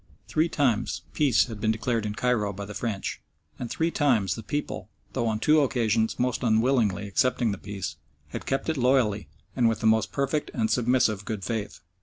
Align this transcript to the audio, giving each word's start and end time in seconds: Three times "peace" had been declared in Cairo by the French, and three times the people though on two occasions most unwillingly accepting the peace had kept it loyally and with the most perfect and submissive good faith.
Three 0.27 0.49
times 0.49 1.03
"peace" 1.13 1.45
had 1.45 1.61
been 1.61 1.69
declared 1.69 2.07
in 2.07 2.15
Cairo 2.15 2.51
by 2.53 2.65
the 2.65 2.73
French, 2.73 3.21
and 3.59 3.69
three 3.69 3.91
times 3.91 4.33
the 4.33 4.41
people 4.41 4.89
though 5.13 5.27
on 5.27 5.39
two 5.39 5.59
occasions 5.61 6.17
most 6.17 6.41
unwillingly 6.41 7.07
accepting 7.07 7.51
the 7.51 7.59
peace 7.59 7.97
had 8.29 8.47
kept 8.47 8.67
it 8.67 8.77
loyally 8.77 9.29
and 9.55 9.69
with 9.69 9.79
the 9.79 9.85
most 9.85 10.11
perfect 10.11 10.49
and 10.55 10.71
submissive 10.71 11.23
good 11.23 11.43
faith. 11.43 11.81